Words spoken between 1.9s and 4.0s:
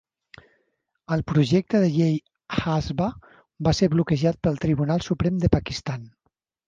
llei Hasba va ser